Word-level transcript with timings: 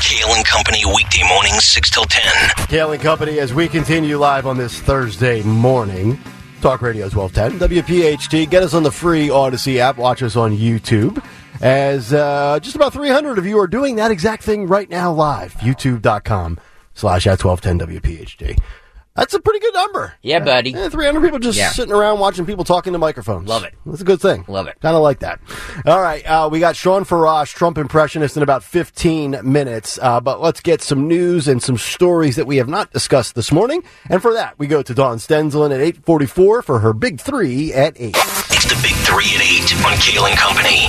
Kale 0.00 0.34
and 0.34 0.44
Company 0.44 0.84
weekday 0.86 1.22
mornings 1.28 1.64
6 1.64 1.90
till 1.90 2.04
10. 2.04 2.66
Kale 2.68 2.92
and 2.92 3.02
Company 3.02 3.38
as 3.38 3.54
we 3.54 3.68
continue 3.68 4.18
live 4.18 4.46
on 4.46 4.56
this 4.56 4.78
Thursday 4.80 5.42
morning. 5.42 6.18
Talk 6.60 6.82
Radio 6.82 7.08
1210, 7.08 7.68
WPHT. 7.68 8.50
Get 8.50 8.62
us 8.62 8.74
on 8.74 8.82
the 8.82 8.90
free 8.90 9.28
Audacy 9.28 9.76
app. 9.76 9.96
Watch 9.96 10.22
us 10.22 10.36
on 10.36 10.56
YouTube. 10.56 11.24
As 11.60 12.12
uh, 12.12 12.58
just 12.60 12.74
about 12.76 12.92
300 12.92 13.38
of 13.38 13.46
you 13.46 13.58
are 13.58 13.66
doing 13.66 13.96
that 13.96 14.10
exact 14.10 14.42
thing 14.42 14.66
right 14.66 14.90
now 14.90 15.12
live. 15.12 15.54
YouTube.com 15.54 16.58
slash 16.94 17.26
at 17.26 17.42
1210 17.42 18.00
WPHT. 18.00 18.58
That's 19.16 19.32
a 19.32 19.38
pretty 19.38 19.60
good 19.60 19.74
number. 19.74 20.12
Yeah, 20.22 20.40
buddy. 20.40 20.70
Yeah, 20.70 20.88
300 20.88 21.22
people 21.22 21.38
just 21.38 21.56
Yeah. 21.56 21.70
sitting 21.70 21.94
around 21.94 22.18
watching 22.18 22.46
people 22.46 22.64
talking 22.64 22.92
to 22.94 22.98
microphones. 22.98 23.48
Love 23.48 23.62
it. 23.62 23.72
That's 23.86 24.00
a 24.00 24.04
good 24.04 24.20
thing. 24.20 24.44
Love 24.48 24.66
it. 24.66 24.74
Kind 24.82 24.96
of 24.96 25.02
like 25.02 25.20
that. 25.20 25.38
All 25.86 26.00
right. 26.02 26.24
Uh, 26.28 26.48
we 26.50 26.58
got 26.58 26.74
Shawn 26.74 27.04
Farash, 27.04 27.54
Trump 27.54 27.78
impressionist, 27.78 28.36
in 28.36 28.42
about 28.42 28.64
15 28.64 29.38
minutes. 29.44 30.00
Uh, 30.02 30.18
but 30.18 30.40
let's 30.40 30.60
get 30.60 30.82
some 30.82 31.06
news 31.06 31.46
and 31.46 31.62
some 31.62 31.78
stories 31.78 32.34
that 32.34 32.48
we 32.48 32.56
have 32.56 32.66
not 32.66 32.90
discussed 32.92 33.36
this 33.36 33.52
morning. 33.52 33.84
And 34.10 34.20
for 34.20 34.32
that, 34.32 34.58
we 34.58 34.66
go 34.66 34.82
to 34.82 34.92
Dawn 34.92 35.18
Stensland 35.18 35.72
at 35.72 35.80
844 35.80 36.62
for 36.62 36.80
her 36.80 36.92
big 36.92 37.20
three 37.20 37.72
at 37.72 37.92
8. 37.96 38.16
It's 38.16 38.64
the 38.64 38.80
big 38.82 38.94
three 39.06 39.30
at 39.36 39.42
8 39.42 39.86
on 39.86 39.96
Kale 39.98 40.26
and 40.26 40.36
Company. 40.36 40.88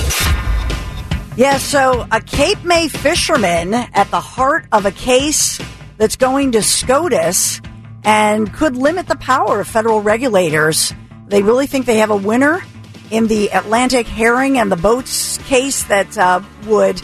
Yeah, 1.36 1.58
so 1.58 2.06
a 2.10 2.20
Cape 2.20 2.64
May 2.64 2.88
fisherman 2.88 3.72
at 3.72 4.10
the 4.10 4.20
heart 4.20 4.64
of 4.72 4.84
a 4.84 4.90
case 4.90 5.60
that's 5.98 6.16
going 6.16 6.50
to 6.52 6.62
SCOTUS 6.62 7.60
and 8.06 8.52
could 8.54 8.76
limit 8.76 9.08
the 9.08 9.16
power 9.16 9.60
of 9.60 9.68
federal 9.68 10.00
regulators. 10.00 10.94
They 11.26 11.42
really 11.42 11.66
think 11.66 11.84
they 11.84 11.98
have 11.98 12.10
a 12.10 12.16
winner 12.16 12.62
in 13.10 13.26
the 13.26 13.48
Atlantic 13.48 14.06
herring 14.06 14.58
and 14.58 14.70
the 14.70 14.76
boats 14.76 15.38
case 15.38 15.82
that 15.84 16.16
uh, 16.16 16.40
would 16.66 17.02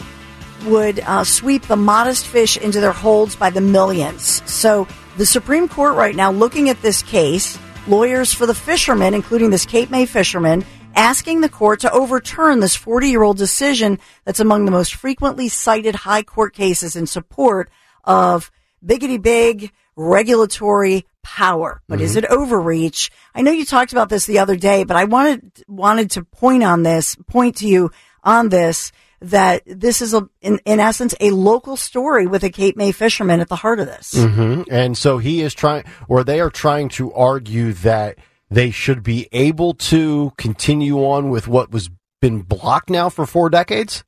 would 0.65 1.01
uh, 1.01 1.25
sweep 1.25 1.63
the 1.63 1.75
modest 1.75 2.25
fish 2.25 2.55
into 2.55 2.79
their 2.79 2.93
holds 2.93 3.35
by 3.35 3.49
the 3.49 3.59
millions. 3.59 4.41
So 4.49 4.87
the 5.17 5.25
Supreme 5.25 5.67
Court 5.67 5.95
right 5.95 6.15
now 6.15 6.31
looking 6.31 6.69
at 6.69 6.81
this 6.81 7.03
case, 7.03 7.59
lawyers 7.85 8.33
for 8.33 8.45
the 8.45 8.55
fishermen, 8.55 9.13
including 9.13 9.49
this 9.49 9.65
Cape 9.65 9.89
May 9.89 10.05
fisherman, 10.05 10.63
asking 10.95 11.41
the 11.41 11.49
court 11.49 11.81
to 11.81 11.91
overturn 11.91 12.61
this 12.61 12.77
40 12.77 13.09
year 13.09 13.23
old 13.23 13.37
decision 13.37 13.99
that's 14.23 14.39
among 14.39 14.63
the 14.63 14.71
most 14.71 14.95
frequently 14.95 15.49
cited 15.49 15.95
high 15.95 16.23
court 16.23 16.53
cases 16.53 16.95
in 16.95 17.07
support 17.07 17.69
of 18.05 18.51
biggity 18.85 19.21
big 19.21 19.73
regulatory 19.95 21.05
power. 21.21 21.81
But 21.87 22.01
is 22.01 22.15
it 22.15 22.25
overreach? 22.25 23.11
I 23.33 23.41
know 23.41 23.51
you 23.51 23.65
talked 23.65 23.91
about 23.91 24.09
this 24.09 24.25
the 24.25 24.39
other 24.39 24.55
day, 24.55 24.83
but 24.83 24.97
I 24.97 25.05
wanted 25.05 25.63
wanted 25.67 26.11
to 26.11 26.23
point 26.23 26.63
on 26.63 26.83
this, 26.83 27.15
point 27.27 27.57
to 27.57 27.67
you 27.67 27.91
on 28.23 28.49
this 28.49 28.91
that 29.21 29.63
this 29.65 30.01
is 30.01 30.13
a 30.13 30.27
in, 30.41 30.59
in 30.65 30.79
essence 30.79 31.15
a 31.19 31.31
local 31.31 31.77
story 31.77 32.27
with 32.27 32.43
a 32.43 32.49
Cape 32.49 32.75
May 32.75 32.91
fisherman 32.91 33.39
at 33.39 33.47
the 33.47 33.55
heart 33.55 33.79
of 33.79 33.87
this. 33.87 34.13
hmm 34.13 34.63
And 34.69 34.97
so 34.97 35.17
he 35.17 35.41
is 35.41 35.53
trying, 35.53 35.85
or 36.09 36.23
they 36.23 36.41
are 36.41 36.49
trying 36.49 36.89
to 36.89 37.13
argue 37.13 37.71
that 37.73 38.17
they 38.51 38.69
should 38.69 39.01
be 39.01 39.29
able 39.31 39.73
to 39.75 40.33
continue 40.37 40.97
on 40.99 41.29
with 41.29 41.47
what 41.47 41.71
was 41.71 41.89
been 42.19 42.41
blocked 42.41 42.89
now 42.89 43.09
for 43.09 43.25
four 43.25 43.49
decades. 43.49 44.03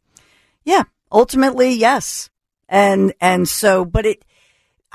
Yeah, 0.64 0.84
ultimately, 1.12 1.72
yes. 1.74 2.30
And 2.68 3.14
and 3.22 3.48
so, 3.48 3.86
but 3.86 4.06
it, 4.06 4.25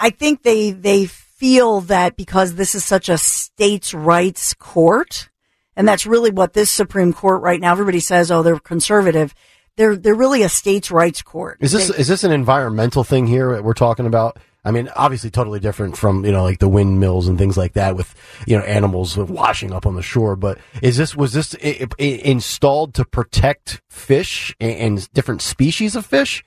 I 0.00 0.10
think 0.10 0.42
they 0.42 0.70
they 0.70 1.06
feel 1.06 1.82
that 1.82 2.16
because 2.16 2.54
this 2.54 2.74
is 2.74 2.84
such 2.84 3.08
a 3.08 3.18
states' 3.18 3.94
rights 3.94 4.54
court, 4.54 5.28
and 5.76 5.86
that's 5.86 6.06
really 6.06 6.30
what 6.30 6.54
this 6.54 6.70
Supreme 6.70 7.12
Court 7.12 7.42
right 7.42 7.60
now. 7.60 7.72
Everybody 7.72 8.00
says, 8.00 8.30
oh, 8.30 8.42
they're 8.42 8.58
conservative. 8.58 9.34
They're 9.76 9.96
they're 9.96 10.14
really 10.14 10.42
a 10.42 10.48
states' 10.48 10.90
rights 10.90 11.22
court. 11.22 11.58
Is 11.60 11.72
this 11.72 11.88
They- 11.88 11.98
is 11.98 12.08
this 12.08 12.24
an 12.24 12.32
environmental 12.32 13.04
thing 13.04 13.26
here 13.26 13.52
that 13.52 13.62
we're 13.62 13.74
talking 13.74 14.06
about? 14.06 14.38
I 14.62 14.72
mean, 14.72 14.90
obviously, 14.94 15.30
totally 15.30 15.60
different 15.60 15.96
from 15.96 16.24
you 16.24 16.32
know 16.32 16.42
like 16.42 16.58
the 16.58 16.68
windmills 16.68 17.28
and 17.28 17.38
things 17.38 17.56
like 17.56 17.74
that 17.74 17.94
with 17.94 18.14
you 18.46 18.56
know 18.56 18.64
animals 18.64 19.16
washing 19.16 19.72
up 19.72 19.86
on 19.86 19.96
the 19.96 20.02
shore. 20.02 20.34
But 20.34 20.58
is 20.82 20.96
this 20.96 21.14
was 21.14 21.34
this 21.34 21.54
installed 21.54 22.94
to 22.94 23.04
protect 23.04 23.82
fish 23.88 24.54
and 24.60 25.10
different 25.12 25.42
species 25.42 25.94
of 25.94 26.06
fish? 26.06 26.42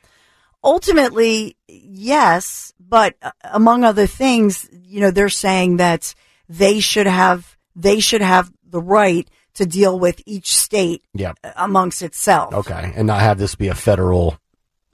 ultimately, 0.63 1.57
yes, 1.67 2.72
but 2.93 3.15
uh, 3.23 3.31
among 3.51 3.83
other 3.83 4.05
things, 4.05 4.69
you 4.85 5.01
know, 5.01 5.09
they're 5.09 5.27
saying 5.27 5.77
that 5.77 6.13
they 6.47 6.79
should 6.79 7.07
have 7.07 7.57
they 7.75 7.99
should 7.99 8.21
have 8.21 8.51
the 8.69 8.79
right 8.79 9.27
to 9.55 9.65
deal 9.65 9.97
with 9.97 10.21
each 10.27 10.55
state 10.55 11.01
Yeah. 11.15 11.33
amongst 11.55 12.03
itself. 12.03 12.53
Okay, 12.53 12.93
and 12.95 13.07
not 13.07 13.21
have 13.21 13.39
this 13.39 13.55
be 13.55 13.67
a 13.69 13.73
federal. 13.73 14.37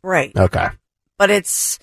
Right. 0.02 0.32
Okay. 0.34 0.68
But 1.18 1.30
it's 1.30 1.78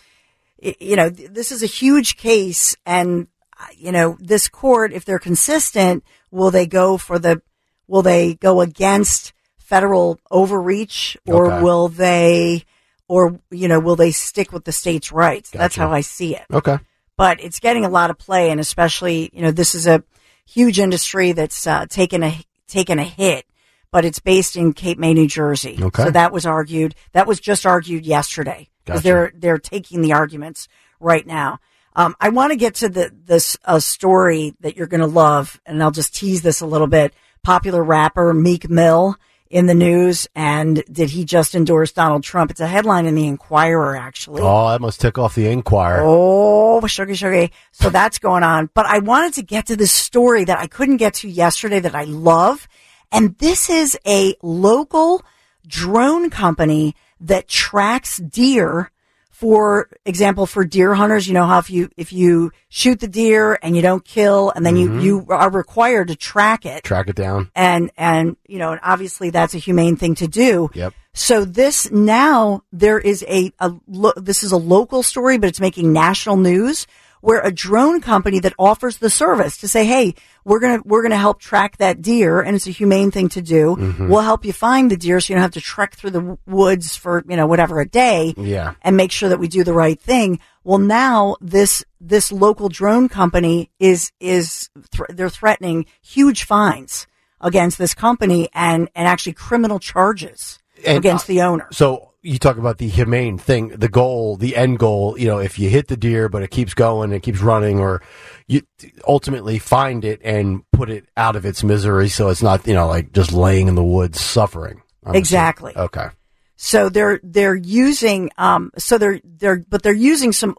you 0.58 0.96
know, 0.96 1.10
this 1.10 1.52
is 1.52 1.62
a 1.62 1.66
huge 1.66 2.16
case 2.16 2.74
and 2.86 3.26
uh, 3.60 3.66
you 3.76 3.92
know, 3.92 4.16
this 4.18 4.48
court 4.48 4.94
if 4.94 5.04
they're 5.04 5.18
consistent, 5.18 6.02
will 6.30 6.50
they 6.50 6.66
go 6.66 6.96
for 6.96 7.18
the 7.18 7.42
will 7.88 8.00
they 8.02 8.32
go 8.36 8.62
against 8.62 9.34
federal 9.58 10.18
overreach 10.30 11.18
or 11.26 11.52
Okay. 11.52 11.62
will 11.62 11.88
they 11.88 12.64
or 13.08 13.40
you 13.50 13.68
know, 13.68 13.80
will 13.80 13.96
they 13.96 14.10
stick 14.10 14.52
with 14.52 14.64
the 14.64 14.72
state's 14.72 15.12
rights? 15.12 15.50
That's 15.50 15.76
how 15.76 15.92
I 15.92 16.00
see 16.00 16.34
it. 16.36 16.44
Okay. 16.52 16.78
but 17.16 17.40
it's 17.42 17.60
getting 17.60 17.84
a 17.84 17.88
lot 17.88 18.10
of 18.10 18.18
play, 18.18 18.50
and 18.50 18.60
especially 18.60 19.30
you 19.32 19.42
know 19.42 19.50
this 19.50 19.74
is 19.74 19.86
a 19.86 20.02
huge 20.46 20.78
industry 20.78 21.32
that's 21.32 21.66
uh, 21.66 21.86
taken 21.86 22.22
a 22.22 22.38
taken 22.68 22.98
a 22.98 23.04
hit, 23.04 23.46
but 23.90 24.04
it's 24.04 24.18
based 24.18 24.56
in 24.56 24.72
Cape 24.72 24.98
May, 24.98 25.14
New 25.14 25.28
Jersey. 25.28 25.78
Okay. 25.80 26.04
So 26.04 26.10
that 26.10 26.32
was 26.32 26.46
argued. 26.46 26.94
That 27.12 27.26
was 27.26 27.40
just 27.40 27.64
argued 27.66 28.04
yesterday 28.04 28.68
because 28.84 29.00
Gotcha. 29.00 29.04
they're 29.04 29.32
they're 29.36 29.58
taking 29.58 30.00
the 30.02 30.12
arguments 30.12 30.68
right 31.00 31.26
now. 31.26 31.58
Um, 31.94 32.14
I 32.20 32.28
want 32.28 32.50
to 32.52 32.56
get 32.56 32.74
to 32.76 32.88
the 32.90 33.10
this 33.24 33.56
uh, 33.64 33.78
story 33.80 34.54
that 34.60 34.76
you're 34.76 34.86
going 34.86 35.00
to 35.00 35.06
love, 35.06 35.60
and 35.64 35.82
I'll 35.82 35.90
just 35.90 36.14
tease 36.14 36.42
this 36.42 36.60
a 36.60 36.66
little 36.66 36.86
bit. 36.86 37.14
Popular 37.42 37.82
rapper 37.82 38.34
Meek 38.34 38.68
Mill 38.68 39.16
in 39.50 39.66
the 39.66 39.74
news, 39.74 40.26
and 40.34 40.82
did 40.90 41.10
he 41.10 41.24
just 41.24 41.54
endorse 41.54 41.92
Donald 41.92 42.22
Trump? 42.24 42.50
It's 42.50 42.60
a 42.60 42.66
headline 42.66 43.06
in 43.06 43.14
the 43.14 43.26
Inquirer, 43.26 43.96
actually. 43.96 44.42
Oh, 44.42 44.68
that 44.70 44.80
must 44.80 45.00
tick 45.00 45.18
off 45.18 45.34
the 45.34 45.46
Inquirer. 45.48 46.02
Oh, 46.04 46.86
sugar, 46.86 47.14
sugar. 47.14 47.48
So 47.72 47.90
that's 47.90 48.18
going 48.18 48.42
on. 48.42 48.70
But 48.74 48.86
I 48.86 48.98
wanted 48.98 49.34
to 49.34 49.42
get 49.42 49.66
to 49.66 49.76
this 49.76 49.92
story 49.92 50.44
that 50.44 50.58
I 50.58 50.66
couldn't 50.66 50.98
get 50.98 51.14
to 51.14 51.28
yesterday 51.28 51.80
that 51.80 51.94
I 51.94 52.04
love. 52.04 52.68
And 53.12 53.38
this 53.38 53.70
is 53.70 53.98
a 54.06 54.34
local 54.42 55.22
drone 55.66 56.30
company 56.30 56.94
that 57.20 57.48
tracks 57.48 58.18
deer. 58.18 58.90
For 59.38 59.90
example, 60.06 60.46
for 60.46 60.64
deer 60.64 60.94
hunters, 60.94 61.28
you 61.28 61.34
know 61.34 61.44
how 61.44 61.58
if 61.58 61.68
you, 61.68 61.90
if 61.98 62.10
you 62.10 62.52
shoot 62.70 63.00
the 63.00 63.06
deer 63.06 63.58
and 63.62 63.76
you 63.76 63.82
don't 63.82 64.02
kill 64.02 64.50
and 64.56 64.64
then 64.64 64.76
you, 64.78 64.88
mm-hmm. 64.88 65.00
you 65.00 65.26
are 65.28 65.50
required 65.50 66.08
to 66.08 66.16
track 66.16 66.64
it 66.64 66.84
Track 66.84 67.08
it 67.08 67.16
down. 67.16 67.50
and 67.54 67.90
and 67.98 68.38
you 68.46 68.58
know 68.58 68.72
and 68.72 68.80
obviously 68.82 69.28
that's 69.28 69.54
a 69.54 69.58
humane 69.58 69.96
thing 69.96 70.14
to 70.14 70.26
do 70.26 70.70
Yep. 70.72 70.94
so 71.12 71.44
this 71.44 71.90
now 71.90 72.62
there 72.72 72.98
is 72.98 73.22
a, 73.28 73.52
a 73.58 73.74
lo- 73.86 74.14
this 74.16 74.42
is 74.42 74.52
a 74.52 74.56
local 74.56 75.02
story 75.02 75.36
but 75.36 75.48
it's 75.50 75.60
making 75.60 75.92
national 75.92 76.38
news 76.38 76.86
where 77.20 77.40
a 77.40 77.50
drone 77.52 78.00
company 78.00 78.38
that 78.40 78.52
offers 78.58 78.98
the 78.98 79.10
service 79.10 79.56
to 79.58 79.68
say 79.68 79.84
hey 79.84 80.14
we're 80.44 80.60
going 80.60 80.80
to 80.80 80.88
we're 80.88 81.02
going 81.02 81.10
to 81.10 81.16
help 81.16 81.40
track 81.40 81.76
that 81.78 82.00
deer 82.02 82.40
and 82.40 82.54
it's 82.56 82.66
a 82.66 82.70
humane 82.70 83.10
thing 83.10 83.28
to 83.28 83.40
do 83.42 83.76
Mm-hmm. 83.76 84.08
we'll 84.08 84.20
help 84.20 84.44
you 84.44 84.52
find 84.52 84.90
the 84.90 84.96
deer 84.96 85.18
so 85.20 85.32
you 85.32 85.36
don't 85.36 85.42
have 85.42 85.52
to 85.52 85.60
trek 85.60 85.94
through 85.94 86.10
the 86.10 86.38
woods 86.46 86.96
for 86.96 87.24
you 87.28 87.36
know 87.36 87.46
whatever 87.46 87.80
a 87.80 87.88
day 87.88 88.34
Yeah. 88.36 88.74
and 88.82 88.96
make 88.96 89.10
sure 89.12 89.28
that 89.28 89.38
we 89.38 89.48
do 89.48 89.64
the 89.64 89.72
right 89.72 90.00
thing. 90.00 90.38
Well, 90.64 90.78
now 90.78 91.36
this 91.40 91.84
this 92.00 92.32
local 92.32 92.68
drone 92.68 93.08
company 93.08 93.70
is 93.78 94.12
is 94.20 94.68
thr 94.92 95.04
they're 95.10 95.28
threatening 95.30 95.86
huge 96.02 96.44
fines 96.44 97.06
against 97.40 97.78
this 97.78 97.94
company 97.94 98.48
and 98.54 98.88
and 98.94 99.06
actually 99.08 99.32
criminal 99.34 99.78
charges 99.78 100.58
And, 100.86 100.98
against 100.98 101.26
the 101.26 101.42
owner. 101.42 101.68
So 101.72 102.05
you 102.26 102.38
talk 102.38 102.56
about 102.58 102.78
the 102.78 102.88
humane 102.88 103.38
thing, 103.38 103.68
the 103.68 103.88
goal, 103.88 104.36
the 104.36 104.56
end 104.56 104.78
goal. 104.78 105.16
You 105.18 105.26
know, 105.28 105.38
if 105.38 105.58
you 105.58 105.68
hit 105.68 105.88
the 105.88 105.96
deer, 105.96 106.28
but 106.28 106.42
it 106.42 106.50
keeps 106.50 106.74
going, 106.74 107.12
it 107.12 107.22
keeps 107.22 107.40
running, 107.40 107.78
or 107.78 108.02
you 108.48 108.62
ultimately 109.06 109.58
find 109.58 110.04
it 110.04 110.20
and 110.24 110.62
put 110.72 110.90
it 110.90 111.06
out 111.16 111.36
of 111.36 111.46
its 111.46 111.62
misery, 111.62 112.08
so 112.08 112.28
it's 112.28 112.42
not 112.42 112.66
you 112.66 112.74
know 112.74 112.88
like 112.88 113.12
just 113.12 113.32
laying 113.32 113.68
in 113.68 113.74
the 113.76 113.84
woods 113.84 114.20
suffering. 114.20 114.82
I'm 115.04 115.14
Exactly. 115.14 115.72
assuming. 115.72 115.86
Okay. 115.86 116.08
So 116.56 116.88
they're 116.88 117.20
they're 117.22 117.54
using 117.54 118.30
um 118.38 118.70
so 118.76 118.98
they're 118.98 119.20
they're 119.24 119.64
but 119.68 119.82
they're 119.82 119.92
using 119.92 120.32
some 120.32 120.56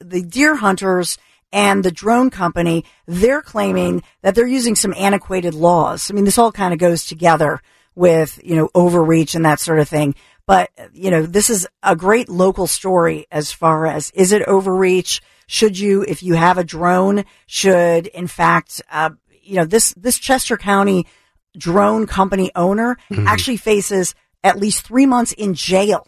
the 0.00 0.22
deer 0.22 0.56
hunters 0.56 1.16
and 1.52 1.84
the 1.84 1.92
drone 1.92 2.28
company 2.30 2.84
they're 3.06 3.42
claiming 3.42 4.02
that 4.22 4.34
they're 4.34 4.46
using 4.46 4.74
some 4.74 4.92
antiquated 4.96 5.54
laws. 5.54 6.10
I 6.10 6.14
mean 6.14 6.24
this 6.24 6.38
all 6.38 6.52
kind 6.52 6.74
of 6.74 6.78
goes 6.80 7.06
together 7.06 7.62
with 7.94 8.40
you 8.42 8.56
know 8.56 8.68
overreach 8.74 9.34
and 9.34 9.44
that 9.44 9.60
sort 9.60 9.78
of 9.78 9.88
thing. 9.88 10.14
But 10.46 10.70
you 10.92 11.10
know 11.10 11.22
this 11.22 11.50
is 11.50 11.66
a 11.82 11.94
great 11.96 12.28
local 12.28 12.66
story 12.66 13.26
as 13.30 13.52
far 13.52 13.86
as 13.86 14.10
is 14.14 14.32
it 14.32 14.42
overreach? 14.42 15.20
Should 15.46 15.78
you 15.78 16.02
if 16.06 16.22
you 16.22 16.34
have 16.34 16.58
a 16.58 16.64
drone 16.64 17.24
should 17.46 18.06
in 18.08 18.26
fact 18.26 18.82
uh, 18.90 19.10
you 19.42 19.56
know 19.56 19.64
this 19.64 19.92
this 19.94 20.18
Chester 20.18 20.56
County 20.56 21.06
drone 21.56 22.06
company 22.06 22.50
owner 22.56 22.96
actually 23.26 23.58
faces 23.58 24.14
at 24.42 24.58
least 24.58 24.86
three 24.86 25.06
months 25.06 25.32
in 25.32 25.54
jail 25.54 26.06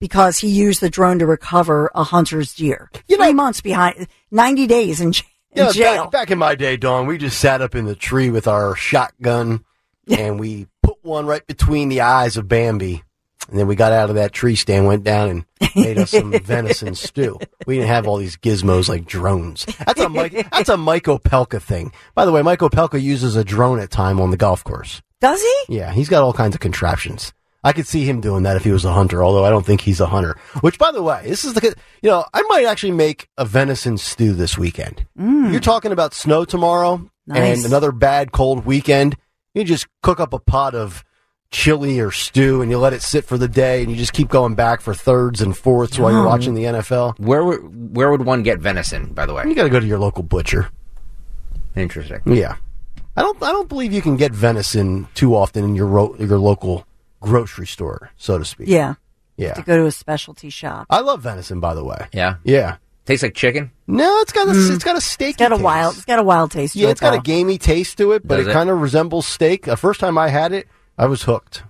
because 0.00 0.38
he 0.38 0.48
used 0.48 0.80
the 0.80 0.90
drone 0.90 1.18
to 1.20 1.26
recover 1.26 1.90
a 1.94 2.02
hunter's 2.04 2.54
deer. 2.54 2.90
You 3.06 3.16
know- 3.18 3.24
Three 3.24 3.34
months 3.34 3.60
behind, 3.60 4.08
90 4.30 4.66
days 4.66 5.00
in, 5.00 5.08
in 5.52 5.72
jail. 5.72 6.02
back, 6.04 6.10
back 6.10 6.30
in 6.30 6.38
my 6.38 6.54
day, 6.54 6.76
Dawn, 6.76 7.06
we 7.06 7.16
just 7.18 7.38
sat 7.38 7.60
up 7.62 7.74
in 7.74 7.84
the 7.86 7.94
tree 7.94 8.30
with 8.30 8.46
our 8.48 8.74
shotgun 8.74 9.64
and 10.08 10.38
we 10.40 10.66
put 10.82 10.96
one 11.02 11.26
right 11.26 11.46
between 11.46 11.88
the 11.88 12.00
eyes 12.02 12.36
of 12.36 12.48
Bambi. 12.48 13.02
And 13.48 13.58
then 13.58 13.66
we 13.66 13.76
got 13.76 13.92
out 13.92 14.08
of 14.10 14.16
that 14.16 14.32
tree 14.32 14.56
stand, 14.56 14.86
went 14.86 15.04
down 15.04 15.28
and 15.28 15.44
made 15.76 15.98
us 15.98 16.10
some 16.10 16.32
venison 16.42 16.94
stew. 16.94 17.38
We 17.66 17.76
didn't 17.76 17.88
have 17.88 18.06
all 18.06 18.16
these 18.16 18.36
gizmos 18.36 18.88
like 18.88 19.06
drones. 19.06 19.64
That's 19.86 20.00
a 20.00 20.08
Mike, 20.08 20.32
that's 20.50 20.68
a 20.68 20.76
Mike 20.76 21.04
Opelka 21.04 21.60
thing. 21.62 21.92
By 22.14 22.24
the 22.24 22.32
way, 22.32 22.42
Mike 22.42 22.58
Opelka 22.60 23.00
uses 23.00 23.36
a 23.36 23.44
drone 23.44 23.78
at 23.78 23.90
time 23.90 24.20
on 24.20 24.30
the 24.30 24.36
golf 24.36 24.64
course. 24.64 25.00
Does 25.20 25.40
he? 25.40 25.76
Yeah, 25.76 25.92
he's 25.92 26.08
got 26.08 26.22
all 26.22 26.32
kinds 26.32 26.54
of 26.54 26.60
contraptions. 26.60 27.32
I 27.64 27.72
could 27.72 27.86
see 27.86 28.04
him 28.04 28.20
doing 28.20 28.44
that 28.44 28.56
if 28.56 28.62
he 28.64 28.70
was 28.70 28.84
a 28.84 28.92
hunter, 28.92 29.24
although 29.24 29.44
I 29.44 29.50
don't 29.50 29.66
think 29.66 29.80
he's 29.80 30.00
a 30.00 30.06
hunter. 30.06 30.36
Which, 30.60 30.78
by 30.78 30.92
the 30.92 31.02
way, 31.02 31.22
this 31.24 31.44
is 31.44 31.54
the, 31.54 31.74
you 32.00 32.08
know, 32.10 32.24
I 32.32 32.42
might 32.42 32.64
actually 32.64 32.92
make 32.92 33.28
a 33.38 33.44
venison 33.44 33.98
stew 33.98 34.34
this 34.34 34.56
weekend. 34.56 35.04
Mm. 35.18 35.50
You're 35.50 35.60
talking 35.60 35.90
about 35.90 36.14
snow 36.14 36.44
tomorrow 36.44 37.10
Nice. 37.26 37.56
and 37.58 37.66
another 37.66 37.90
bad 37.90 38.30
cold 38.30 38.66
weekend. 38.66 39.16
You 39.52 39.64
just 39.64 39.88
cook 40.02 40.20
up 40.20 40.32
a 40.32 40.38
pot 40.38 40.74
of 40.76 41.02
chili 41.50 42.00
or 42.00 42.10
stew 42.10 42.60
and 42.62 42.70
you 42.70 42.78
let 42.78 42.92
it 42.92 43.02
sit 43.02 43.24
for 43.24 43.38
the 43.38 43.48
day 43.48 43.82
and 43.82 43.90
you 43.90 43.96
just 43.96 44.12
keep 44.12 44.28
going 44.28 44.54
back 44.54 44.80
for 44.80 44.92
thirds 44.94 45.40
and 45.40 45.56
fourths 45.56 45.98
while 45.98 46.12
you're 46.12 46.26
watching 46.26 46.54
the 46.54 46.64
NFL. 46.64 47.18
Where 47.18 47.44
would 47.44 47.96
where 47.96 48.10
would 48.10 48.24
one 48.24 48.42
get 48.42 48.58
venison? 48.58 49.12
By 49.14 49.26
the 49.26 49.34
way, 49.34 49.44
You 49.46 49.54
got 49.54 49.64
to 49.64 49.70
go 49.70 49.80
to 49.80 49.86
your 49.86 49.98
local 49.98 50.22
butcher. 50.22 50.68
interesting. 51.74 52.20
Yeah. 52.26 52.56
I 53.16 53.22
don't 53.22 53.42
I 53.42 53.52
don't 53.52 53.68
believe 53.68 53.92
you 53.92 54.02
can 54.02 54.16
get 54.16 54.32
venison 54.32 55.08
too 55.14 55.34
often 55.34 55.64
in 55.64 55.74
your 55.74 55.86
ro- 55.86 56.16
your 56.18 56.38
local 56.38 56.86
grocery 57.20 57.66
store, 57.66 58.10
so 58.16 58.38
to 58.38 58.44
speak. 58.44 58.68
Yeah. 58.68 58.94
Yeah. 59.36 59.54
To 59.54 59.62
go 59.62 59.76
to 59.76 59.86
a 59.86 59.90
specialty 59.92 60.50
shop. 60.50 60.86
I 60.90 61.00
love 61.00 61.22
venison, 61.22 61.60
by 61.60 61.74
the 61.74 61.84
way. 61.84 62.06
Yeah, 62.12 62.36
Yeah. 62.44 62.76
tastes 63.04 63.22
like 63.22 63.34
chicken. 63.34 63.70
No, 63.86 64.20
it's 64.20 64.32
got 64.32 64.48
a 64.48 64.50
it's 64.74 64.84
got 64.84 64.96
a 64.96 65.00
steak. 65.00 65.36
Mm. 65.36 65.40
It's 65.40 65.48
got 65.50 65.52
a 65.60 65.62
wild, 65.62 65.94
it's 65.96 66.04
got 66.04 66.18
a 66.18 66.22
wild 66.22 66.50
taste 66.50 66.74
to 66.74 66.78
it. 66.78 66.82
Yeah, 66.82 66.88
it. 66.88 66.92
it's 66.92 67.00
got 67.00 67.14
a 67.14 67.16
though. 67.18 67.22
gamey 67.22 67.56
taste 67.58 67.98
to 67.98 68.12
it, 68.12 68.26
but 68.26 68.36
Does 68.38 68.46
it, 68.46 68.50
it? 68.50 68.52
kind 68.52 68.68
of 68.70 68.80
resembles 68.80 69.26
steak. 69.26 69.64
The 69.66 69.76
first 69.76 70.00
time 70.00 70.18
I 70.18 70.28
had 70.28 70.52
it, 70.52 70.66
I 70.98 71.06
was 71.06 71.22
hooked. 71.22 71.62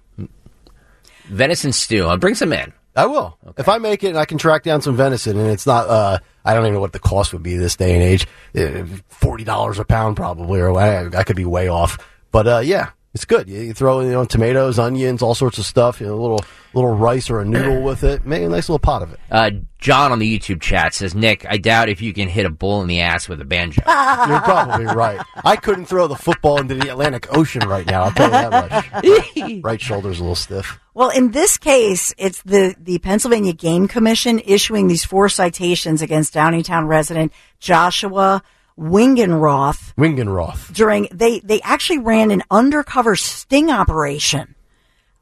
Venison 1.24 1.72
stew. 1.72 2.06
I'll 2.06 2.16
bring 2.18 2.34
some 2.34 2.52
in. 2.52 2.72
I 2.94 3.06
will. 3.06 3.36
If 3.58 3.68
I 3.68 3.78
make 3.78 4.04
it 4.04 4.08
and 4.08 4.18
I 4.18 4.24
can 4.24 4.38
track 4.38 4.62
down 4.62 4.80
some 4.80 4.96
venison 4.96 5.38
and 5.38 5.50
it's 5.50 5.66
not 5.66 5.88
uh 5.88 6.18
I 6.44 6.54
don't 6.54 6.62
even 6.62 6.74
know 6.74 6.80
what 6.80 6.92
the 6.92 6.98
cost 6.98 7.32
would 7.32 7.42
be 7.42 7.56
this 7.56 7.76
day 7.76 7.92
and 7.94 8.02
age. 8.02 8.26
Uh, 8.56 8.84
Forty 9.08 9.44
dollars 9.44 9.78
a 9.78 9.84
pound 9.84 10.16
probably 10.16 10.60
or 10.60 10.72
I, 10.78 11.06
I 11.08 11.22
could 11.24 11.36
be 11.36 11.44
way 11.44 11.68
off. 11.68 11.98
But 12.30 12.46
uh 12.46 12.58
yeah, 12.60 12.90
it's 13.12 13.24
good. 13.26 13.48
You, 13.48 13.60
you 13.60 13.74
throw 13.74 14.00
in 14.00 14.06
you 14.06 14.12
know, 14.12 14.24
tomatoes, 14.24 14.78
onions, 14.78 15.20
all 15.20 15.34
sorts 15.34 15.58
of 15.58 15.66
stuff, 15.66 16.00
you 16.00 16.06
know, 16.06 16.14
a 16.14 16.22
little 16.22 16.44
little 16.76 16.94
rice 16.94 17.30
or 17.30 17.40
a 17.40 17.44
noodle 17.44 17.82
with 17.82 18.04
it. 18.04 18.26
Make 18.26 18.42
a 18.42 18.48
nice 18.48 18.68
little 18.68 18.78
pot 18.78 19.02
of 19.02 19.12
it. 19.12 19.20
Uh, 19.30 19.50
John 19.78 20.12
on 20.12 20.18
the 20.18 20.38
YouTube 20.38 20.60
chat 20.60 20.94
says, 20.94 21.14
Nick, 21.14 21.46
I 21.48 21.56
doubt 21.56 21.88
if 21.88 22.02
you 22.02 22.12
can 22.12 22.28
hit 22.28 22.44
a 22.44 22.50
bull 22.50 22.82
in 22.82 22.88
the 22.88 23.00
ass 23.00 23.28
with 23.28 23.40
a 23.40 23.44
banjo. 23.44 23.82
You're 23.86 24.40
probably 24.40 24.84
right. 24.84 25.24
I 25.44 25.56
couldn't 25.56 25.86
throw 25.86 26.06
the 26.06 26.16
football 26.16 26.60
into 26.60 26.74
the 26.74 26.88
Atlantic 26.90 27.34
Ocean 27.34 27.66
right 27.66 27.86
now. 27.86 28.04
I'll 28.04 28.10
tell 28.12 28.26
you 28.26 28.32
that 28.32 29.42
much. 29.42 29.62
right 29.64 29.80
shoulder's 29.80 30.18
a 30.18 30.22
little 30.22 30.34
stiff. 30.34 30.78
Well, 30.92 31.10
in 31.10 31.30
this 31.30 31.56
case, 31.56 32.14
it's 32.18 32.42
the, 32.42 32.74
the 32.78 32.98
Pennsylvania 32.98 33.52
Game 33.52 33.88
Commission 33.88 34.40
issuing 34.44 34.86
these 34.86 35.04
four 35.04 35.28
citations 35.28 36.02
against 36.02 36.34
Downingtown 36.34 36.86
resident 36.88 37.32
Joshua 37.58 38.42
Wingenroth 38.78 39.94
Wingenroth. 39.94 40.74
during, 40.74 41.08
they, 41.10 41.40
they 41.40 41.62
actually 41.62 42.00
ran 42.00 42.30
an 42.30 42.42
undercover 42.50 43.16
sting 43.16 43.70
operation 43.70 44.55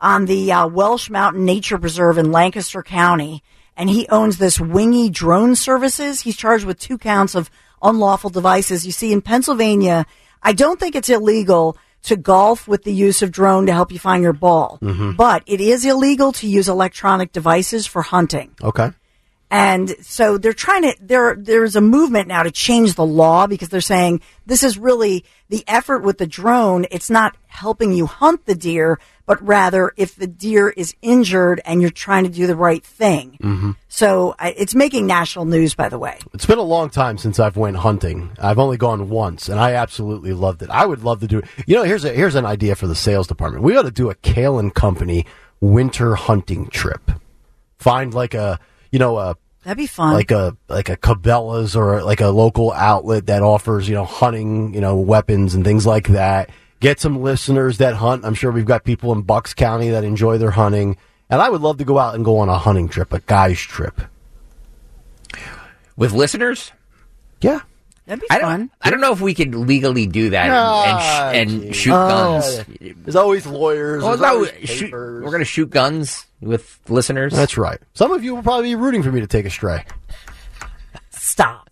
on 0.04 0.26
the 0.26 0.52
uh, 0.52 0.66
Welsh 0.68 1.08
Mountain 1.08 1.44
Nature 1.46 1.78
Preserve 1.78 2.18
in 2.18 2.30
Lancaster 2.30 2.82
County. 2.82 3.42
And 3.76 3.90
he 3.90 4.06
owns 4.08 4.36
this 4.36 4.60
Wingy 4.60 5.08
Drone 5.08 5.56
Services. 5.56 6.20
He's 6.20 6.36
charged 6.36 6.64
with 6.64 6.78
two 6.78 6.98
counts 6.98 7.34
of 7.34 7.50
unlawful 7.82 8.30
devices. 8.30 8.84
You 8.86 8.92
see, 8.92 9.12
in 9.12 9.22
Pennsylvania, 9.22 10.06
I 10.42 10.52
don't 10.52 10.78
think 10.78 10.94
it's 10.94 11.08
illegal 11.08 11.76
to 12.02 12.16
golf 12.16 12.68
with 12.68 12.84
the 12.84 12.92
use 12.92 13.22
of 13.22 13.32
drone 13.32 13.64
to 13.64 13.72
help 13.72 13.90
you 13.90 13.98
find 13.98 14.22
your 14.22 14.34
ball, 14.34 14.78
but 15.16 15.42
it 15.46 15.60
is 15.62 15.86
illegal 15.86 16.32
to 16.32 16.46
use 16.46 16.68
electronic 16.68 17.32
devices 17.32 17.86
for 17.86 18.02
hunting. 18.02 18.54
Okay. 18.62 18.90
And 19.50 19.94
so 20.00 20.36
they're 20.38 20.52
trying 20.52 20.82
to 20.82 20.96
there 21.00 21.36
there's 21.36 21.76
a 21.76 21.80
movement 21.80 22.28
now 22.28 22.42
to 22.42 22.50
change 22.50 22.94
the 22.94 23.06
law 23.06 23.46
because 23.46 23.68
they're 23.68 23.80
saying 23.80 24.20
this 24.46 24.62
is 24.62 24.78
really 24.78 25.24
the 25.48 25.62
effort 25.68 26.02
with 26.02 26.18
the 26.18 26.26
drone, 26.26 26.86
it's 26.90 27.10
not 27.10 27.36
helping 27.46 27.92
you 27.92 28.06
hunt 28.06 28.46
the 28.46 28.54
deer, 28.54 28.98
but 29.26 29.40
rather 29.46 29.92
if 29.96 30.16
the 30.16 30.26
deer 30.26 30.70
is 30.70 30.94
injured 31.02 31.60
and 31.64 31.80
you're 31.80 31.90
trying 31.90 32.24
to 32.24 32.30
do 32.30 32.46
the 32.46 32.56
right 32.56 32.84
thing. 32.84 33.38
Mm-hmm. 33.40 33.70
So 33.86 34.34
I, 34.38 34.50
it's 34.56 34.74
making 34.74 35.06
national 35.06 35.44
news 35.44 35.74
by 35.74 35.88
the 35.88 35.98
way. 35.98 36.18
It's 36.32 36.46
been 36.46 36.58
a 36.58 36.62
long 36.62 36.90
time 36.90 37.18
since 37.18 37.38
I've 37.38 37.56
went 37.56 37.76
hunting. 37.76 38.30
I've 38.40 38.58
only 38.58 38.76
gone 38.76 39.08
once, 39.08 39.48
and 39.48 39.60
I 39.60 39.74
absolutely 39.74 40.32
loved 40.32 40.62
it. 40.62 40.70
I 40.70 40.86
would 40.86 41.04
love 41.04 41.20
to 41.20 41.28
do 41.28 41.38
it. 41.38 41.44
You 41.66 41.76
know, 41.76 41.84
here's 41.84 42.04
a 42.04 42.12
here's 42.12 42.34
an 42.34 42.46
idea 42.46 42.74
for 42.74 42.86
the 42.86 42.96
sales 42.96 43.28
department. 43.28 43.62
We 43.62 43.76
ought 43.76 43.82
to 43.82 43.92
do 43.92 44.10
a 44.10 44.14
Kale 44.16 44.58
and 44.58 44.74
Company 44.74 45.26
winter 45.60 46.14
hunting 46.14 46.66
trip. 46.68 47.10
Find 47.78 48.12
like 48.12 48.34
a 48.34 48.58
you 48.94 49.00
know 49.00 49.18
a 49.18 49.36
That'd 49.64 49.76
be 49.76 49.88
fun. 49.88 50.14
like 50.14 50.30
a 50.30 50.56
like 50.68 50.88
a 50.88 50.96
Cabela's 50.96 51.74
or 51.74 52.00
like 52.04 52.20
a 52.20 52.28
local 52.28 52.70
outlet 52.72 53.26
that 53.26 53.42
offers 53.42 53.88
you 53.88 53.94
know 53.96 54.04
hunting 54.04 54.72
you 54.72 54.80
know 54.80 54.94
weapons 54.96 55.56
and 55.56 55.64
things 55.64 55.84
like 55.84 56.06
that. 56.08 56.50
Get 56.78 57.00
some 57.00 57.20
listeners 57.20 57.78
that 57.78 57.94
hunt. 57.94 58.24
I'm 58.24 58.34
sure 58.34 58.52
we've 58.52 58.64
got 58.66 58.84
people 58.84 59.10
in 59.12 59.22
Bucks 59.22 59.52
County 59.52 59.90
that 59.90 60.04
enjoy 60.04 60.38
their 60.38 60.52
hunting, 60.52 60.96
and 61.28 61.42
I 61.42 61.48
would 61.50 61.60
love 61.60 61.78
to 61.78 61.84
go 61.84 61.98
out 61.98 62.14
and 62.14 62.24
go 62.24 62.38
on 62.38 62.48
a 62.48 62.56
hunting 62.58 62.88
trip, 62.88 63.12
a 63.12 63.18
guy's 63.20 63.58
trip. 63.58 64.00
With 65.96 66.12
listeners? 66.12 66.70
Yeah. 67.40 67.60
That'd 68.06 68.20
be 68.20 68.26
I 68.30 68.40
fun. 68.40 68.58
don't, 68.60 68.70
I 68.82 68.90
don't 68.90 69.00
know 69.00 69.12
if 69.12 69.20
we 69.22 69.32
could 69.32 69.54
legally 69.54 70.06
do 70.06 70.30
that 70.30 70.50
Ah, 70.50 71.30
and, 71.30 71.50
sh- 71.50 71.54
and 71.54 71.62
geez. 71.72 71.76
shoot 71.76 71.90
guns. 71.90 72.64
There's 73.02 73.16
always 73.16 73.46
lawyers. 73.46 74.02
Well, 74.02 74.10
there's 74.16 74.20
no, 74.20 74.26
always 74.34 74.68
shoot, 74.68 74.92
we're 74.92 75.20
going 75.22 75.38
to 75.38 75.44
shoot 75.46 75.70
guns 75.70 76.26
with 76.44 76.78
listeners. 76.88 77.32
That's 77.32 77.56
right. 77.58 77.78
Some 77.94 78.12
of 78.12 78.22
you 78.22 78.34
will 78.34 78.42
probably 78.42 78.68
be 78.70 78.74
rooting 78.74 79.02
for 79.02 79.10
me 79.12 79.20
to 79.20 79.26
take 79.26 79.46
a 79.46 79.50
stray. 79.50 79.84
Stop. 81.10 81.70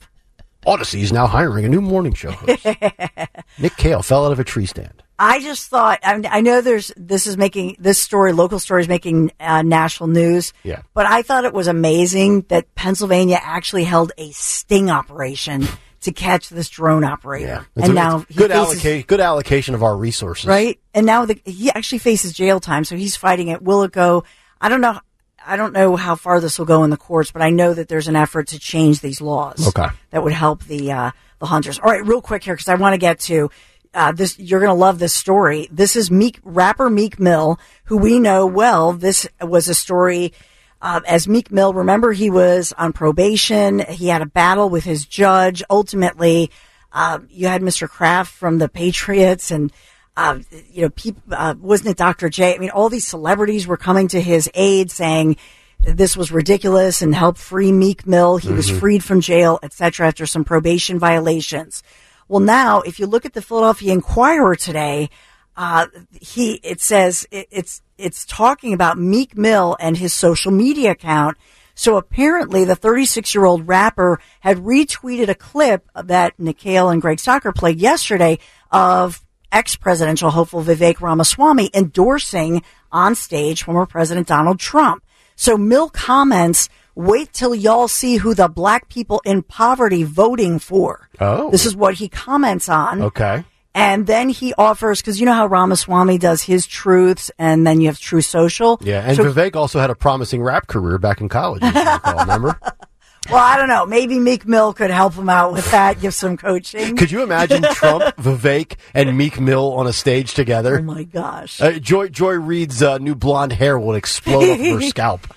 Audacy 0.66 1.00
is 1.00 1.12
now 1.12 1.26
hiring 1.26 1.64
a 1.64 1.68
new 1.68 1.80
morning 1.80 2.14
show 2.14 2.30
host. 2.30 2.64
Nick 3.58 3.76
Kale 3.76 4.02
fell 4.02 4.24
out 4.26 4.32
of 4.32 4.38
a 4.38 4.44
tree 4.44 4.66
stand. 4.66 5.02
I 5.18 5.40
just 5.40 5.68
thought 5.68 5.98
I, 6.04 6.20
I 6.30 6.40
know 6.40 6.60
there's 6.60 6.92
this 6.96 7.26
is 7.26 7.36
making 7.36 7.76
this 7.78 7.98
story 8.00 8.32
local 8.32 8.58
story 8.58 8.82
is 8.82 8.88
making 8.88 9.32
uh, 9.40 9.62
national 9.62 10.08
news. 10.08 10.52
Yeah. 10.62 10.82
but 10.94 11.06
I 11.06 11.22
thought 11.22 11.44
it 11.44 11.52
was 11.52 11.66
amazing 11.66 12.42
that 12.48 12.72
Pennsylvania 12.76 13.38
actually 13.40 13.84
held 13.84 14.12
a 14.18 14.30
sting 14.32 14.88
operation 14.90 15.66
to 16.02 16.12
catch 16.12 16.48
this 16.48 16.68
drone 16.68 17.04
operator, 17.04 17.64
It's 17.76 17.84
and 17.84 17.92
a- 17.92 17.94
now 17.94 18.18
it's 18.20 18.28
he 18.28 18.34
good 18.34 18.50
faces- 18.50 18.66
allocation. 18.66 19.06
Good 19.06 19.20
allocation 19.20 19.74
of 19.74 19.82
our 19.84 19.96
resources. 19.96 20.46
right? 20.46 20.80
And 20.94 21.06
now 21.06 21.24
the, 21.26 21.40
he 21.44 21.70
actually 21.70 21.98
faces 21.98 22.32
jail 22.32 22.58
time, 22.58 22.84
so 22.84 22.96
he's 22.96 23.14
fighting 23.16 23.48
it. 23.48 23.62
Will 23.62 23.82
it 23.84 23.92
go? 23.92 24.24
I 24.62 24.68
don't 24.68 24.80
know. 24.80 25.00
I 25.44 25.56
don't 25.56 25.72
know 25.72 25.96
how 25.96 26.14
far 26.14 26.40
this 26.40 26.56
will 26.56 26.66
go 26.66 26.84
in 26.84 26.90
the 26.90 26.96
courts, 26.96 27.32
but 27.32 27.42
I 27.42 27.50
know 27.50 27.74
that 27.74 27.88
there's 27.88 28.06
an 28.06 28.14
effort 28.14 28.48
to 28.48 28.60
change 28.60 29.00
these 29.00 29.20
laws. 29.20 29.68
Okay. 29.68 29.88
That 30.10 30.22
would 30.22 30.32
help 30.32 30.62
the 30.64 30.92
uh, 30.92 31.10
the 31.40 31.46
hunters. 31.46 31.80
All 31.80 31.90
right, 31.90 32.06
real 32.06 32.22
quick 32.22 32.44
here 32.44 32.54
because 32.54 32.68
I 32.68 32.76
want 32.76 32.94
to 32.94 32.98
get 32.98 33.18
to 33.20 33.50
uh, 33.92 34.12
this. 34.12 34.38
You're 34.38 34.60
going 34.60 34.70
to 34.70 34.78
love 34.78 35.00
this 35.00 35.12
story. 35.12 35.68
This 35.70 35.96
is 35.96 36.12
Meek 36.12 36.38
rapper 36.44 36.88
Meek 36.88 37.18
Mill, 37.18 37.58
who 37.84 37.98
we 37.98 38.20
know 38.20 38.46
well. 38.46 38.92
This 38.92 39.28
was 39.40 39.68
a 39.68 39.74
story. 39.74 40.32
Uh, 40.80 41.00
as 41.06 41.28
Meek 41.28 41.50
Mill, 41.52 41.72
remember 41.72 42.12
he 42.12 42.30
was 42.30 42.72
on 42.78 42.92
probation. 42.92 43.80
He 43.88 44.08
had 44.08 44.22
a 44.22 44.26
battle 44.26 44.68
with 44.70 44.84
his 44.84 45.06
judge. 45.06 45.62
Ultimately, 45.70 46.50
uh, 46.92 47.20
you 47.28 47.48
had 47.48 47.62
Mr. 47.62 47.88
Kraft 47.88 48.32
from 48.32 48.58
the 48.58 48.68
Patriots 48.68 49.50
and 49.50 49.72
uh, 50.16 50.38
you 50.70 50.82
know, 50.82 50.90
people, 50.90 51.22
uh, 51.30 51.54
wasn't 51.58 51.90
it 51.90 51.96
Dr. 51.96 52.28
J? 52.28 52.54
I 52.54 52.58
mean, 52.58 52.70
all 52.70 52.88
these 52.88 53.06
celebrities 53.06 53.66
were 53.66 53.76
coming 53.76 54.08
to 54.08 54.20
his 54.20 54.50
aid 54.54 54.90
saying 54.90 55.36
this 55.78 56.16
was 56.16 56.30
ridiculous 56.30 57.02
and 57.02 57.14
help 57.14 57.36
free 57.36 57.72
Meek 57.72 58.06
Mill. 58.06 58.36
He 58.36 58.52
was 58.52 58.70
freed 58.70 59.02
from 59.02 59.20
jail, 59.20 59.58
etc. 59.62 60.06
after 60.06 60.26
some 60.26 60.44
probation 60.44 60.98
violations. 60.98 61.82
Well, 62.28 62.40
now, 62.40 62.82
if 62.82 63.00
you 63.00 63.06
look 63.06 63.24
at 63.26 63.32
the 63.32 63.42
Philadelphia 63.42 63.92
Inquirer 63.92 64.54
today, 64.54 65.10
uh, 65.56 65.86
he, 66.12 66.54
it 66.62 66.80
says 66.80 67.26
it, 67.30 67.48
it's, 67.50 67.82
it's 67.98 68.24
talking 68.24 68.72
about 68.72 68.98
Meek 68.98 69.36
Mill 69.36 69.76
and 69.80 69.96
his 69.96 70.12
social 70.12 70.52
media 70.52 70.92
account. 70.92 71.36
So 71.74 71.96
apparently 71.96 72.64
the 72.64 72.76
36 72.76 73.34
year 73.34 73.44
old 73.44 73.66
rapper 73.66 74.20
had 74.40 74.58
retweeted 74.58 75.28
a 75.28 75.34
clip 75.34 75.88
that 75.94 76.38
Nick 76.38 76.58
Kale 76.58 76.90
and 76.90 77.02
Greg 77.02 77.18
Stocker 77.18 77.54
played 77.54 77.78
yesterday 77.78 78.38
of 78.70 79.24
ex-presidential 79.52 80.30
hopeful 80.30 80.62
Vivek 80.62 81.00
Ramaswamy 81.00 81.70
endorsing 81.74 82.62
on 82.90 83.14
stage 83.14 83.62
former 83.62 83.86
President 83.86 84.26
Donald 84.26 84.58
Trump. 84.58 85.04
So 85.36 85.56
Mill 85.56 85.88
comments, 85.90 86.68
wait 86.94 87.32
till 87.32 87.54
y'all 87.54 87.88
see 87.88 88.16
who 88.16 88.34
the 88.34 88.48
black 88.48 88.88
people 88.88 89.20
in 89.24 89.42
poverty 89.42 90.02
voting 90.02 90.58
for. 90.58 91.08
Oh. 91.20 91.50
This 91.50 91.66
is 91.66 91.76
what 91.76 91.94
he 91.94 92.08
comments 92.08 92.68
on. 92.68 93.02
Okay. 93.02 93.44
And 93.74 94.06
then 94.06 94.28
he 94.28 94.52
offers, 94.58 95.00
because 95.00 95.18
you 95.18 95.24
know 95.24 95.32
how 95.32 95.46
Ramaswamy 95.46 96.18
does 96.18 96.42
his 96.42 96.66
truths, 96.66 97.30
and 97.38 97.66
then 97.66 97.80
you 97.80 97.86
have 97.86 97.98
Truth 97.98 98.26
Social. 98.26 98.78
Yeah, 98.82 99.00
and 99.00 99.16
So- 99.16 99.24
Vivek 99.24 99.56
also 99.56 99.80
had 99.80 99.88
a 99.88 99.94
promising 99.94 100.42
rap 100.42 100.66
career 100.66 100.98
back 100.98 101.22
in 101.22 101.30
college. 101.30 101.62
Recall, 101.62 102.18
remember? 102.20 102.58
well, 103.30 103.38
I 103.42 103.56
don't 103.56 103.68
know. 103.68 103.86
Maybe 103.86 104.18
Meek 104.18 104.46
Mill 104.46 104.72
could 104.72 104.90
help 104.90 105.14
him 105.14 105.28
out 105.28 105.52
with 105.52 105.70
that, 105.70 106.00
give 106.00 106.14
some 106.14 106.36
coaching. 106.36 106.96
Could 106.96 107.10
you 107.10 107.22
imagine 107.22 107.62
Trump, 107.72 108.02
Vivek, 108.16 108.76
and 108.94 109.16
Meek 109.16 109.40
Mill 109.40 109.72
on 109.72 109.86
a 109.86 109.92
stage 109.92 110.34
together? 110.34 110.78
oh 110.78 110.82
my 110.82 111.04
gosh. 111.04 111.60
Uh, 111.60 111.72
Joy 111.72 112.08
Joy 112.08 112.34
Reid's 112.34 112.82
uh, 112.82 112.98
new 112.98 113.14
blonde 113.14 113.52
hair 113.52 113.78
will 113.78 113.94
explode 113.94 114.48
off 114.50 114.58
her 114.58 114.80
scalp. 114.88 115.34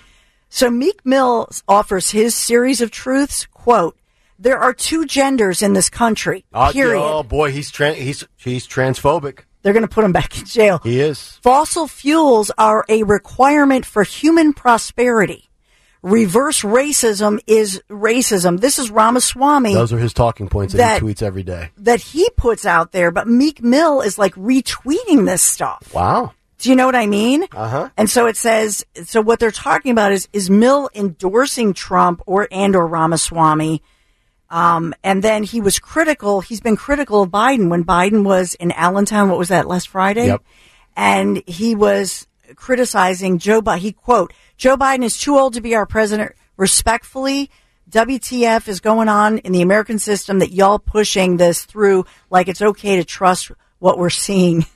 So 0.50 0.70
Meek 0.70 1.06
Mill 1.06 1.50
offers 1.68 2.12
his 2.12 2.34
series 2.36 2.82
of 2.82 2.90
truths. 2.92 3.46
Quote: 3.54 3.98
There 4.40 4.58
are 4.58 4.74
two 4.74 5.06
genders 5.06 5.62
in 5.62 5.74
this 5.74 5.90
country. 5.90 6.46
Uh, 6.54 6.72
Period. 6.72 7.02
Oh 7.02 7.24
boy, 7.24 7.52
he's 7.52 7.72
tran 7.72 7.96
he's 7.96 8.24
he's 8.38 8.68
transphobic. 8.68 9.40
They're 9.62 9.74
going 9.74 9.82
to 9.82 9.88
put 9.90 10.04
him 10.04 10.12
back 10.12 10.38
in 10.40 10.46
jail. 10.46 10.80
He 10.84 11.00
is. 11.00 11.40
Fossil 11.42 11.88
fuels 11.88 12.52
are 12.58 12.86
a 12.88 13.02
requirement 13.02 13.84
for 13.86 14.04
human 14.04 14.54
prosperity. 14.54 15.50
Reverse 16.06 16.62
racism 16.62 17.40
is 17.48 17.82
racism. 17.90 18.62
This 18.62 18.78
is 18.78 18.92
Ramaswamy 18.92 19.74
Those 19.74 19.92
are 19.92 19.98
his 19.98 20.14
talking 20.14 20.48
points 20.48 20.74
that, 20.74 20.78
That- 20.78 21.02
he 21.02 21.08
tweets 21.14 21.24
every 21.24 21.42
day. 21.42 21.72
that 21.78 22.00
he 22.00 22.30
puts 22.38 22.64
out 22.64 22.92
there, 22.92 23.10
but 23.10 23.28
Meek 23.28 23.64
Mill 23.64 24.02
is 24.02 24.20
like 24.20 24.36
retweeting 24.36 25.26
this 25.26 25.42
stuff. 25.42 25.92
Wow. 25.94 26.34
Do 26.60 26.70
you 26.70 26.76
know 26.76 26.86
what 26.86 26.96
I 26.96 27.08
mean? 27.08 27.46
Uh 27.52 27.68
huh. 27.70 27.90
And 27.98 28.08
so 28.08 28.28
it 28.28 28.38
says, 28.38 28.86
so 29.06 29.20
what 29.20 29.40
they're 29.40 29.50
talking 29.50 29.92
about 29.92 30.12
is, 30.12 30.30
is 30.32 30.48
Mill 30.50 30.90
endorsing 30.94 31.74
Trump 31.74 32.22
or, 32.28 32.48
and 32.52 32.76
or 32.76 32.86
Ramaswamy. 32.88 33.82
Um, 34.52 34.94
and 35.04 35.24
then 35.24 35.42
he 35.44 35.60
was 35.60 35.80
critical. 35.80 36.42
He's 36.42 36.62
been 36.62 36.76
critical 36.78 37.24
of 37.24 37.32
Biden 37.32 37.70
when 37.70 37.84
Biden 37.84 38.24
was 38.24 38.54
in 38.54 38.72
Allentown. 38.74 39.30
What 39.30 39.40
was 39.40 39.50
that 39.50 39.68
last 39.68 39.90
Friday? 39.90 40.28
Yep. 40.28 40.44
And 40.96 41.44
he 41.48 41.74
was 41.76 42.28
criticizing 42.56 43.38
Joe 43.40 43.62
Biden. 43.62 43.80
He 43.80 43.92
quote, 43.92 44.34
Joe 44.58 44.78
Biden 44.78 45.04
is 45.04 45.18
too 45.18 45.38
old 45.38 45.54
to 45.56 45.62
be 45.62 45.76
our 45.76 45.86
president. 45.86 46.34
Respectfully, 46.58 47.50
WTF 47.90 48.68
is 48.68 48.80
going 48.80 49.10
on 49.10 49.38
in 49.40 49.52
the 49.52 49.62
American 49.62 50.00
system 50.00 50.40
that 50.40 50.52
y'all 50.52 50.80
pushing 50.80 51.38
this 51.38 51.64
through 51.66 52.06
like 52.30 52.48
it's 52.48 52.62
okay 52.62 52.96
to 52.98 53.04
trust 53.04 53.52
what 53.80 53.98
we're 53.98 54.10
seeing. 54.10 54.66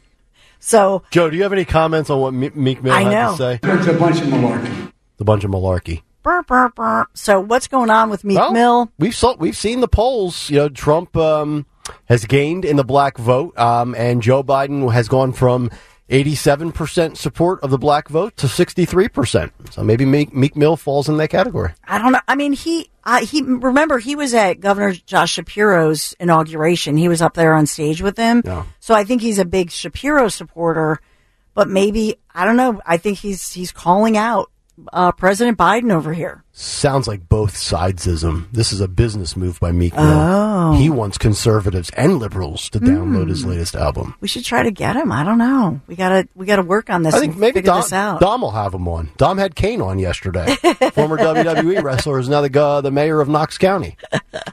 So 0.61 1.03
Joe, 1.11 1.29
do 1.29 1.37
you 1.37 1.43
have 1.43 1.53
any 1.53 1.63
comments 1.63 2.09
on 2.09 2.19
what 2.19 2.33
Me- 2.33 2.51
Meek 2.53 2.83
Mill 2.83 2.91
I 2.91 3.03
had 3.03 3.11
know. 3.13 3.31
to 3.31 3.37
say? 3.37 3.59
It's 3.63 3.87
a 3.87 3.93
bunch 3.93 4.19
of 4.19 4.27
malarkey. 4.27 4.91
The 5.15 5.23
bunch 5.23 5.45
of 5.45 5.51
malarkey. 5.51 6.01
Burr, 6.21 6.41
burr, 6.43 6.67
burr. 6.75 7.05
So 7.13 7.39
what's 7.39 7.69
going 7.69 7.89
on 7.89 8.09
with 8.09 8.25
Meek 8.25 8.37
Well, 8.37 8.51
Mill? 8.51 8.91
We've 8.99 9.15
saw, 9.15 9.35
we've 9.37 9.55
seen 9.55 9.79
the 9.79 9.87
polls. 9.87 10.49
You 10.49 10.57
know, 10.57 10.67
Trump 10.67 11.15
um, 11.15 11.65
has 12.09 12.25
gained 12.25 12.65
in 12.65 12.75
the 12.75 12.83
black 12.83 13.17
vote, 13.17 13.57
um, 13.57 13.95
and 13.95 14.21
Joe 14.21 14.43
Biden 14.43 14.91
has 14.91 15.07
gone 15.07 15.31
from 15.31 15.71
87% 16.09 17.17
support 17.17 17.61
of 17.61 17.69
the 17.69 17.77
black 17.77 18.09
vote 18.09 18.35
to 18.37 18.47
63%. 18.47 19.51
So 19.71 19.83
maybe 19.83 20.05
Meek, 20.05 20.33
Meek 20.33 20.55
Mill 20.55 20.75
falls 20.75 21.07
in 21.07 21.17
that 21.17 21.29
category. 21.29 21.73
I 21.83 21.99
don't 21.99 22.11
know. 22.11 22.19
I 22.27 22.35
mean, 22.35 22.53
he, 22.53 22.89
uh, 23.03 23.25
he, 23.25 23.41
remember 23.41 23.99
he 23.99 24.15
was 24.15 24.33
at 24.33 24.59
Governor 24.59 24.93
Josh 24.93 25.33
Shapiro's 25.33 26.15
inauguration. 26.19 26.97
He 26.97 27.07
was 27.07 27.21
up 27.21 27.35
there 27.35 27.53
on 27.53 27.67
stage 27.67 28.01
with 28.01 28.17
him. 28.17 28.41
Yeah. 28.43 28.65
So 28.79 28.95
I 28.95 29.03
think 29.03 29.21
he's 29.21 29.39
a 29.39 29.45
big 29.45 29.71
Shapiro 29.71 30.29
supporter, 30.29 30.99
but 31.53 31.69
maybe, 31.69 32.15
I 32.33 32.45
don't 32.45 32.57
know. 32.57 32.81
I 32.85 32.97
think 32.97 33.19
he's, 33.19 33.53
he's 33.53 33.71
calling 33.71 34.17
out, 34.17 34.51
uh, 34.93 35.11
President 35.11 35.57
Biden 35.57 35.91
over 35.91 36.13
here. 36.13 36.43
Sounds 36.51 37.07
like 37.07 37.29
both 37.29 37.53
sidesism. 37.53 38.51
This 38.51 38.73
is 38.73 38.81
a 38.81 38.87
business 38.87 39.37
move 39.37 39.59
by 39.61 39.71
Meek 39.71 39.95
Mill. 39.95 40.03
Oh. 40.03 40.73
He 40.73 40.89
wants 40.89 41.17
conservatives 41.17 41.89
and 41.91 42.19
liberals 42.19 42.69
to 42.71 42.79
download 42.79 43.29
his 43.29 43.45
latest 43.45 43.75
album. 43.75 44.15
We 44.19 44.27
should 44.27 44.43
try 44.43 44.63
to 44.63 44.71
get 44.71 44.97
him. 44.97 45.09
I 45.11 45.23
don't 45.23 45.37
know. 45.37 45.79
We 45.87 45.95
gotta, 45.95 46.27
we 46.35 46.45
gotta 46.45 46.63
work 46.63 46.89
on 46.89 47.03
this. 47.03 47.13
I 47.13 47.19
think 47.19 47.37
maybe 47.37 47.61
Dom. 47.61 47.87
Dom 47.89 48.41
will 48.41 48.51
have 48.51 48.73
him 48.73 48.87
on. 48.89 49.11
Dom 49.15 49.37
had 49.37 49.55
Kane 49.55 49.81
on 49.81 49.99
yesterday. 49.99 50.53
Former 50.93 51.17
WWE 51.17 51.81
wrestler 51.81 52.19
is 52.19 52.27
now 52.27 52.41
the 52.41 52.61
uh, 52.61 52.81
the 52.81 52.91
mayor 52.91 53.21
of 53.21 53.29
Knox 53.29 53.57
County. 53.57 53.95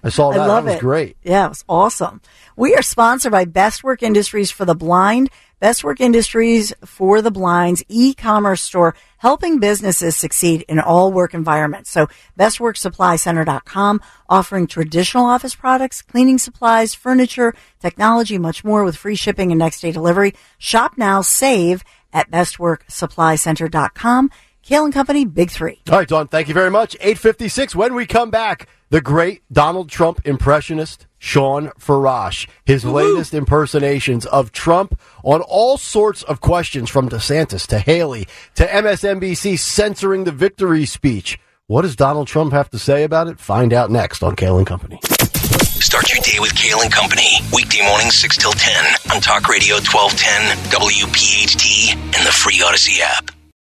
I 0.04 0.09
saw 0.11 0.30
that. 0.30 0.40
I 0.40 0.47
love 0.47 0.64
that 0.64 0.71
was 0.71 0.76
it. 0.76 0.80
great. 0.80 1.16
Yeah, 1.25 1.47
it 1.47 1.49
was 1.49 1.64
awesome. 1.68 2.21
We 2.54 2.75
are 2.75 2.83
sponsored 2.83 3.33
by 3.33 3.47
Best 3.47 3.83
Work 3.83 4.02
Industries 4.02 4.50
for 4.50 4.64
the 4.64 4.75
Blind. 4.75 5.28
Best 5.58 5.82
Work 5.82 6.00
Industries 6.00 6.75
for 6.84 7.22
the 7.22 7.30
Blind's 7.30 7.82
e-commerce 7.88 8.60
store, 8.60 8.94
helping 9.18 9.58
businesses 9.58 10.14
succeed 10.14 10.66
in 10.68 10.78
all 10.78 11.12
work 11.12 11.32
environments. 11.32 11.90
So 11.90 12.08
bestworksupplycenter.com, 12.38 14.02
offering 14.28 14.66
traditional 14.66 15.25
office 15.25 15.54
products, 15.54 16.02
cleaning 16.02 16.36
supplies, 16.36 16.94
furniture, 16.94 17.54
technology, 17.80 18.36
much 18.36 18.64
more 18.64 18.84
with 18.84 18.96
free 18.96 19.16
shipping 19.16 19.50
and 19.50 19.58
next 19.58 19.80
day 19.80 19.92
delivery. 19.92 20.34
Shop 20.58 20.98
now, 20.98 21.22
save 21.22 21.82
at 22.12 22.30
bestworksupplycenter.com. 22.30 24.30
Kale 24.62 24.84
and 24.84 24.92
Company, 24.92 25.25
Big 25.25 25.50
Three. 25.50 25.80
All 25.88 25.98
right, 25.98 26.08
Dawn, 26.08 26.26
thank 26.26 26.48
you 26.48 26.54
very 26.54 26.72
much. 26.72 26.96
856. 26.96 27.76
When 27.76 27.94
we 27.94 28.04
come 28.04 28.30
back, 28.30 28.68
the 28.90 29.00
great 29.00 29.42
Donald 29.50 29.88
Trump 29.88 30.20
impressionist, 30.25 31.06
Shawn 31.26 31.71
Farash. 31.80 32.49
His 32.64 32.85
latest 32.85 33.35
impersonations 33.35 34.26
of 34.26 34.52
Trump 34.52 34.99
on 35.25 35.40
all 35.40 35.76
sorts 35.76 36.23
of 36.23 36.40
questions 36.40 36.88
from 36.88 37.09
DeSantis 37.09 37.66
to 37.66 37.80
Haley 37.80 38.28
to 38.54 38.64
MSNBC 38.64 39.59
censoring 39.59 40.23
the 40.23 40.30
victory 40.30 40.87
speech. 40.87 41.40
What 41.66 41.83
does 41.83 41.97
Donald 41.97 42.28
Trump 42.28 42.52
have 42.52 42.71
to 42.71 42.78
say 42.78 43.02
about 43.02 43.26
it? 43.26 43.40
Find 43.40 43.73
out 43.73 43.90
next 43.90 44.23
on 44.23 44.37
Kale 44.37 44.59
and 44.59 44.66
Company. 44.66 45.00
Start 45.02 46.09
your 46.14 46.23
day 46.23 46.38
with 46.38 46.54
Kale 46.54 46.80
and 46.83 46.92
Company. 46.92 47.40
Weekday 47.52 47.83
mornings 47.83 48.14
6 48.14 48.37
till 48.37 48.52
10 48.52 48.85
on 49.12 49.21
Talk 49.21 49.49
Radio 49.49 49.75
1210, 49.83 50.56
WPHT, 50.71 51.97
and 51.97 52.26
the 52.26 52.33
free 52.33 52.61
Audacy 52.61 53.00
app. 53.00 53.33